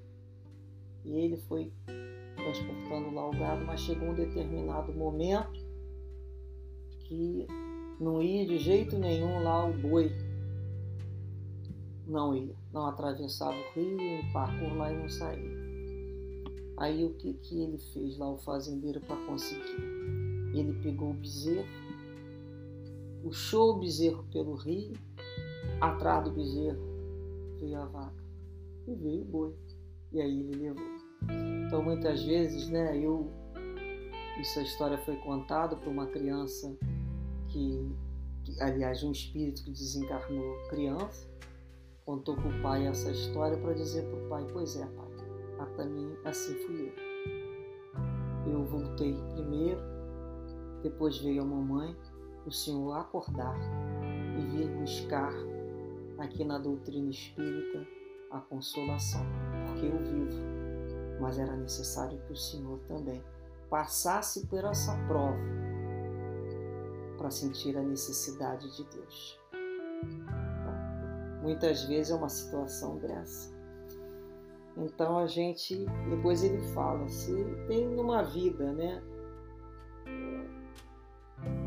E 1.05 1.11
ele 1.11 1.37
foi 1.37 1.71
transportando 2.35 3.13
lá 3.13 3.27
o 3.27 3.31
gado, 3.31 3.65
mas 3.65 3.81
chegou 3.81 4.09
um 4.09 4.15
determinado 4.15 4.93
momento 4.93 5.65
que 7.05 7.47
não 7.99 8.21
ia 8.21 8.45
de 8.45 8.57
jeito 8.57 8.97
nenhum 8.97 9.43
lá 9.43 9.65
o 9.65 9.73
boi 9.73 10.11
não 12.07 12.33
ia, 12.33 12.55
não 12.71 12.85
atravessava 12.87 13.55
o 13.55 13.79
rio, 13.79 13.97
um 13.99 14.31
parkour 14.31 14.73
lá 14.75 14.91
e 14.91 14.97
não 14.97 15.09
saía. 15.09 15.67
Aí 16.77 17.03
o 17.03 17.13
que, 17.15 17.33
que 17.33 17.61
ele 17.61 17.77
fez 17.77 18.17
lá, 18.17 18.31
o 18.31 18.37
fazendeiro, 18.37 19.01
para 19.01 19.15
conseguir? 19.25 19.81
Ele 20.53 20.73
pegou 20.81 21.09
o 21.09 21.13
bezerro, 21.13 21.67
puxou 23.21 23.75
o 23.75 23.79
bezerro 23.79 24.23
pelo 24.31 24.55
rio, 24.55 24.93
atrás 25.81 26.23
do 26.23 26.31
bezerro 26.31 26.79
veio 27.59 27.77
a 27.81 27.85
vaca 27.85 28.23
e 28.87 28.95
veio 28.95 29.21
o 29.23 29.25
boi. 29.25 29.55
E 30.13 30.21
aí 30.21 30.39
ele 30.39 30.55
levou. 30.55 30.87
Então 31.65 31.83
muitas 31.83 32.23
vezes, 32.23 32.69
né, 32.69 32.97
eu. 32.97 33.29
Essa 34.39 34.61
história 34.61 34.99
foi 34.99 35.15
contada 35.17 35.75
por 35.75 35.89
uma 35.89 36.05
criança 36.05 36.77
que, 37.47 37.95
que 38.43 38.61
aliás, 38.61 39.03
um 39.03 39.11
espírito 39.11 39.63
que 39.63 39.71
desencarnou 39.71 40.57
criança, 40.69 41.27
contou 42.05 42.35
para 42.35 42.47
o 42.47 42.61
pai 42.61 42.87
essa 42.87 43.11
história 43.11 43.57
para 43.57 43.73
dizer 43.73 44.03
para 44.09 44.25
o 44.25 44.29
pai: 44.29 44.47
Pois 44.53 44.75
é, 44.77 44.85
pai, 44.85 45.11
a 45.59 45.65
também 45.77 46.17
assim 46.25 46.53
fui 46.65 46.87
eu. 46.87 48.51
Eu 48.51 48.63
voltei 48.65 49.13
primeiro, 49.33 49.81
depois 50.81 51.17
veio 51.17 51.41
a 51.41 51.45
mamãe, 51.45 51.95
o 52.45 52.51
senhor 52.51 52.93
acordar 52.93 53.57
e 54.39 54.41
vir 54.55 54.69
buscar 54.77 55.33
aqui 56.17 56.45
na 56.45 56.57
doutrina 56.57 57.09
espírita 57.09 57.85
a 58.31 58.39
consolação, 58.39 59.25
porque 59.65 59.85
eu 59.85 59.97
vivo, 59.97 60.41
mas 61.19 61.37
era 61.37 61.55
necessário 61.55 62.19
que 62.25 62.33
o 62.33 62.37
senhor 62.37 62.79
também 62.87 63.21
passasse 63.69 64.47
por 64.47 64.63
essa 64.63 64.95
prova 65.07 65.66
para 67.17 67.31
sentir 67.31 67.75
a 67.77 67.81
necessidade 67.81 68.75
de 68.75 68.83
Deus. 68.85 69.39
Muitas 71.41 71.83
vezes 71.83 72.11
é 72.11 72.15
uma 72.15 72.29
situação 72.29 72.97
dessa. 72.99 73.55
Então 74.77 75.17
a 75.17 75.25
gente, 75.25 75.85
depois 76.09 76.43
ele 76.43 76.61
fala, 76.73 77.07
se 77.07 77.33
tem 77.67 77.87
numa 77.89 78.21
vida, 78.21 78.71
né, 78.73 79.01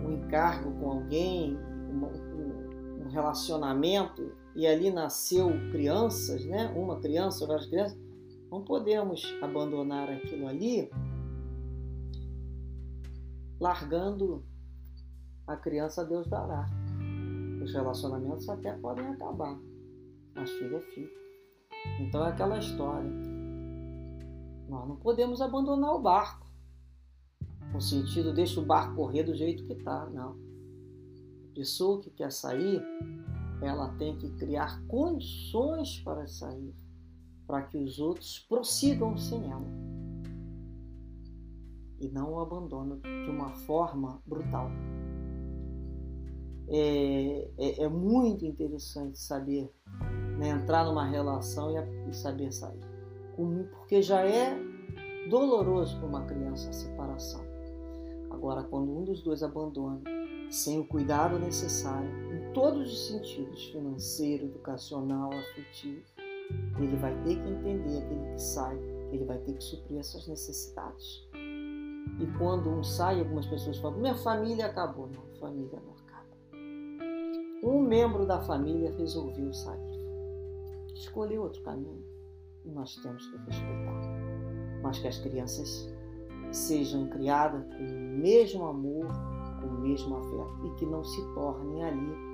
um 0.05 0.13
encargo 0.13 0.73
com 0.79 0.91
alguém, 0.93 1.57
um, 1.57 3.09
relacionamento, 3.09 4.33
e 4.55 4.67
ali 4.67 4.91
nasceu 4.93 5.49
crianças, 5.73 6.45
né, 6.45 6.73
uma 6.77 7.01
criança 7.01 7.45
várias 7.45 7.67
crianças, 7.67 7.99
não 8.51 8.63
podemos 8.63 9.37
abandonar 9.43 10.09
aquilo 10.09 10.47
ali 10.47 10.89
largando 13.61 14.45
a 15.53 15.57
criança 15.57 16.05
Deus 16.05 16.29
dará. 16.29 16.67
Os 17.63 17.73
relacionamentos 17.73 18.49
até 18.49 18.73
podem 18.73 19.07
acabar 19.07 19.59
mas 20.35 20.51
filho 20.51 20.77
é 20.77 20.81
filho. 20.81 21.11
Então 22.01 22.25
é 22.25 22.31
aquela 22.31 22.59
história. 22.59 23.11
Nós 24.69 24.89
não 24.89 24.97
podemos 24.97 25.41
abandonar 25.41 25.95
o 25.95 26.01
barco. 26.01 26.47
No 27.73 27.81
sentido, 27.81 28.33
deixa 28.33 28.61
o 28.61 28.65
barco 28.65 28.97
correr 28.97 29.23
do 29.23 29.35
jeito 29.35 29.65
que 29.65 29.73
está, 29.73 30.07
não. 30.11 30.33
A 31.51 31.55
pessoa 31.55 32.01
que 32.01 32.11
quer 32.11 32.33
sair, 32.33 32.83
ela 33.63 33.89
tem 33.97 34.17
que 34.17 34.31
criar 34.37 34.83
condições 34.87 36.01
para 36.01 36.27
sair, 36.27 36.75
para 37.47 37.63
que 37.63 37.77
os 37.77 37.99
outros 37.99 38.39
prossigam 38.49 39.17
sem 39.17 39.51
ela. 39.51 39.67
E 42.01 42.09
não 42.09 42.33
o 42.33 42.41
abandonam 42.41 42.99
de 43.01 43.31
uma 43.31 43.51
forma 43.51 44.23
brutal. 44.27 44.71
É, 46.73 47.49
é, 47.59 47.83
é 47.83 47.89
muito 47.89 48.45
interessante 48.45 49.19
saber 49.19 49.71
né, 50.39 50.51
entrar 50.51 50.85
numa 50.85 51.05
relação 51.05 51.71
e, 52.09 52.15
saber 52.15 52.53
sair. 52.53 52.81
Porque 53.71 54.01
já 54.03 54.25
é 54.25 54.57
doloroso 55.29 55.99
para 55.99 56.07
uma 56.07 56.25
criança 56.25 56.71
a 56.71 56.73
separação. 56.73 57.41
Agora, 58.31 58.63
quando 58.63 58.97
um 58.97 59.05
dos 59.05 59.23
dois 59.23 59.43
abandona, 59.43 60.01
sem 60.51 60.81
o 60.81 60.87
cuidado 60.87 61.39
necessário, 61.39 62.09
em 62.33 62.53
todos 62.53 62.93
os 62.93 63.09
sentidos 63.09 63.67
financeiro, 63.67 64.47
educacional, 64.47 65.31
afetivo, 65.33 66.03
ele 66.79 66.97
vai 66.97 67.15
ter 67.23 67.37
que 67.37 67.49
entender 67.49 67.99
aquele 67.99 68.33
que 68.33 68.43
sai, 68.43 68.77
ele 69.13 69.25
vai 69.25 69.39
ter 69.39 69.55
que 69.55 69.63
suprir 69.63 69.99
essas 69.99 70.27
necessidades. 70.27 71.29
E 72.19 72.27
quando 72.39 72.71
um 72.71 72.83
sai, 72.83 73.21
algumas 73.21 73.47
pessoas 73.47 73.79
falam: 73.79 73.99
minha 73.99 74.15
família 74.15 74.67
acabou. 74.67 75.09
Não, 75.09 75.23
família 75.39 75.79
não. 75.81 76.00
Um 77.63 77.81
membro 77.83 78.27
da 78.27 78.41
família 78.41 78.95
resolveu 78.97 79.53
sair 79.53 80.01
escolher 81.01 81.39
outro 81.39 81.63
caminho 81.63 82.05
e 82.65 82.71
nós 82.71 82.95
temos 82.97 83.27
que 83.27 83.37
respeitar. 83.39 84.01
Mas 84.83 84.99
que 84.99 85.09
as 85.09 85.19
crianças 85.19 85.89
sejam 86.53 87.09
criadas 87.09 87.65
com 87.75 87.85
o 87.85 88.19
mesmo 88.19 88.65
amor, 88.65 89.07
com 89.61 89.67
o 89.67 89.81
mesmo 89.81 90.17
afeto 90.17 90.67
e 90.67 90.75
que 90.79 90.87
não 90.87 91.05
se 91.05 91.23
tornem 91.35 91.85
ali 91.85 92.31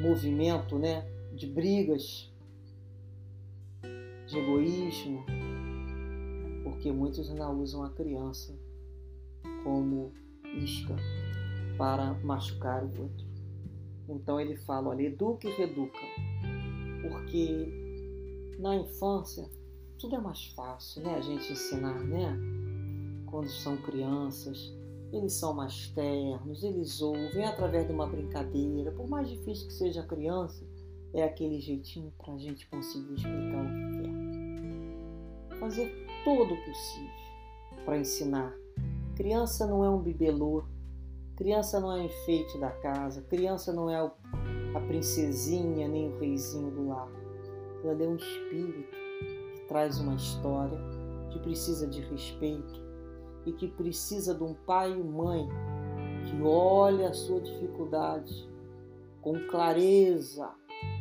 movimento 0.00 0.78
né, 0.78 1.06
de 1.32 1.46
brigas, 1.46 2.32
de 4.26 4.38
egoísmo, 4.38 5.24
porque 6.64 6.90
muitos 6.90 7.30
ainda 7.30 7.48
usam 7.50 7.84
a 7.84 7.90
criança 7.90 8.58
como 9.62 10.12
isca 10.44 10.96
para 11.82 12.14
machucar 12.22 12.84
o 12.84 13.02
outro. 13.02 13.26
Então 14.08 14.40
ele 14.40 14.54
fala, 14.54 14.90
olha, 14.90 15.02
educa 15.02 15.48
e 15.48 15.50
reeduca. 15.50 15.98
Porque 17.02 18.54
na 18.60 18.76
infância 18.76 19.50
tudo 19.98 20.14
é 20.14 20.20
mais 20.20 20.46
fácil, 20.54 21.02
né? 21.02 21.16
A 21.16 21.20
gente 21.20 21.50
ensinar, 21.50 21.98
né? 22.04 22.38
Quando 23.26 23.48
são 23.48 23.76
crianças, 23.78 24.72
eles 25.12 25.32
são 25.32 25.54
mais 25.54 25.88
ternos, 25.88 26.62
eles 26.62 27.02
ouvem 27.02 27.44
através 27.44 27.84
de 27.84 27.92
uma 27.92 28.06
brincadeira. 28.06 28.92
Por 28.92 29.08
mais 29.08 29.28
difícil 29.28 29.66
que 29.66 29.72
seja 29.72 30.02
a 30.02 30.06
criança, 30.06 30.64
é 31.12 31.24
aquele 31.24 31.58
jeitinho 31.58 32.12
para 32.16 32.34
a 32.34 32.38
gente 32.38 32.64
conseguir 32.68 33.14
explicar 33.14 33.64
o 33.64 33.68
que 33.68 34.02
quer. 35.50 35.58
Fazer 35.58 36.06
todo 36.24 36.54
o 36.54 36.64
possível 36.64 37.10
para 37.84 37.98
ensinar. 37.98 38.54
Criança 39.16 39.66
não 39.66 39.84
é 39.84 39.90
um 39.90 40.00
bibelô 40.00 40.62
Criança 41.42 41.80
não 41.80 41.90
é 41.90 42.04
enfeite 42.04 42.56
da 42.56 42.70
casa, 42.70 43.20
criança 43.22 43.72
não 43.72 43.90
é 43.90 43.96
a 43.96 44.80
princesinha 44.86 45.88
nem 45.88 46.12
o 46.12 46.18
reizinho 46.20 46.70
do 46.70 46.86
lar. 46.86 47.08
Ela 47.82 48.00
é 48.00 48.06
um 48.06 48.14
espírito 48.14 48.96
que 49.56 49.64
traz 49.66 49.98
uma 49.98 50.14
história 50.14 50.78
que 51.30 51.40
precisa 51.40 51.88
de 51.88 52.00
respeito 52.00 52.80
e 53.44 53.50
que 53.54 53.66
precisa 53.66 54.36
de 54.36 54.44
um 54.44 54.54
pai 54.54 54.92
e 54.92 55.02
mãe 55.02 55.48
que 56.26 56.40
olhe 56.44 57.04
a 57.04 57.12
sua 57.12 57.40
dificuldade 57.40 58.48
com 59.20 59.34
clareza 59.48 60.48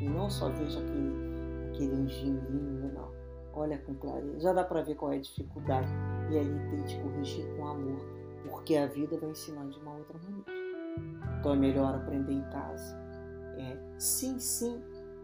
e 0.01 0.05
não 0.05 0.27
só 0.27 0.49
veja 0.49 0.79
aquele, 0.79 1.69
aquele 1.69 1.93
anjinho 1.93 2.41
lindo, 2.49 2.91
não. 2.95 3.11
Olha 3.53 3.77
com 3.77 3.93
clareza. 3.93 4.39
Já 4.39 4.53
dá 4.53 4.63
para 4.63 4.81
ver 4.81 4.95
qual 4.95 5.13
é 5.13 5.17
a 5.17 5.21
dificuldade 5.21 5.93
e 6.31 6.37
aí 6.39 6.69
tente 6.71 6.99
corrigir 6.99 7.45
com 7.55 7.67
amor, 7.67 8.20
porque 8.61 8.77
a 8.77 8.85
vida 8.85 9.17
vai 9.17 9.31
ensinar 9.31 9.65
de 9.69 9.79
uma 9.79 9.97
outra 9.97 10.19
maneira. 10.19 10.51
Então 11.39 11.53
é 11.53 11.55
melhor 11.55 11.95
aprender 11.95 12.31
em 12.31 12.43
casa. 12.43 12.95
É 13.57 13.75
sim, 13.97 14.37
sim, 14.39 14.79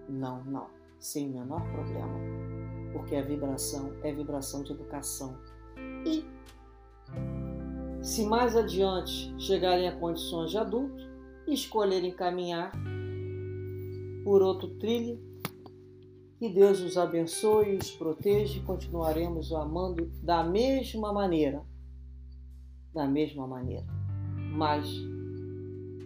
não, 0.09 0.43
não, 0.43 0.67
sem 0.99 1.29
o 1.29 1.33
menor 1.33 1.61
problema, 1.71 2.19
porque 2.91 3.15
a 3.15 3.21
vibração 3.21 3.93
é 4.01 4.11
vibração 4.11 4.63
de 4.63 4.71
educação. 4.71 5.37
E 6.03 6.25
se 8.01 8.25
mais 8.25 8.55
adiante 8.55 9.31
chegarem 9.39 9.87
a 9.87 9.95
condições 9.95 10.49
de 10.49 10.57
adulto 10.57 11.07
escolherem 11.47 12.11
caminhar 12.11 12.71
por 14.23 14.41
outro 14.41 14.67
trilho, 14.79 15.21
que 16.39 16.49
Deus 16.49 16.81
os 16.81 16.97
abençoe 16.97 17.75
e 17.75 17.77
os 17.77 17.91
proteja 17.91 18.57
e 18.57 18.63
continuaremos 18.63 19.53
amando 19.53 20.11
da 20.23 20.43
mesma 20.43 21.13
maneira. 21.13 21.63
Da 22.97 23.07
mesma 23.07 23.45
maneira. 23.45 23.85
Mas 24.55 24.89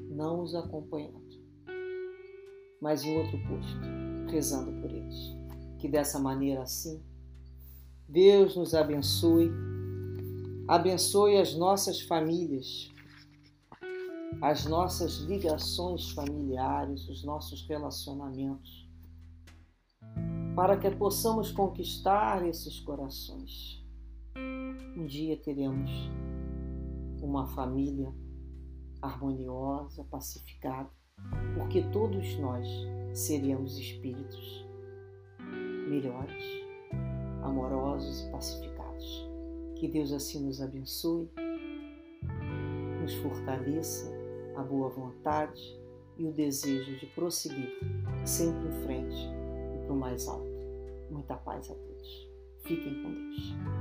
não 0.09 0.41
os 0.41 0.53
acompanhando. 0.53 1.21
Mas 2.81 3.05
em 3.05 3.17
outro 3.17 3.39
posto, 3.47 3.79
rezando 4.29 4.73
por 4.81 4.91
eles. 4.91 5.15
Que 5.79 5.87
dessa 5.87 6.19
maneira 6.19 6.63
assim, 6.63 7.01
Deus 8.09 8.57
nos 8.57 8.75
abençoe 8.75 9.49
Abençoe 10.67 11.37
as 11.37 11.55
nossas 11.55 12.01
famílias, 12.01 12.91
as 14.41 14.65
nossas 14.65 15.19
ligações 15.19 16.11
familiares, 16.11 17.07
os 17.07 17.23
nossos 17.23 17.65
relacionamentos, 17.67 18.89
para 20.55 20.77
que 20.77 20.91
possamos 20.91 21.51
conquistar 21.51 22.45
esses 22.45 22.81
corações. 22.81 23.81
Um 24.97 25.05
dia 25.05 25.37
teremos 25.37 25.89
uma 27.21 27.45
família 27.47 28.13
harmoniosa, 29.01 30.03
pacificada, 30.05 30.89
porque 31.55 31.83
todos 31.91 32.37
nós 32.39 32.67
seríamos 33.13 33.77
espíritos 33.77 34.65
melhores, 35.89 36.43
amorosos 37.43 38.21
e 38.21 38.31
pacificados. 38.31 39.29
Que 39.75 39.87
Deus 39.87 40.11
assim 40.13 40.45
nos 40.45 40.61
abençoe, 40.61 41.29
nos 43.01 43.13
fortaleça 43.15 44.11
a 44.55 44.63
boa 44.63 44.89
vontade 44.89 45.61
e 46.17 46.25
o 46.25 46.31
desejo 46.31 46.97
de 46.97 47.07
prosseguir 47.07 47.79
sempre 48.25 48.67
em 48.67 48.83
frente 48.83 49.27
e 49.75 49.85
para 49.85 49.93
o 49.93 49.97
mais 49.97 50.27
alto. 50.27 50.49
Muita 51.09 51.35
paz 51.35 51.69
a 51.69 51.75
todos. 51.75 52.29
Fiquem 52.63 53.03
com 53.03 53.11
Deus. 53.11 53.80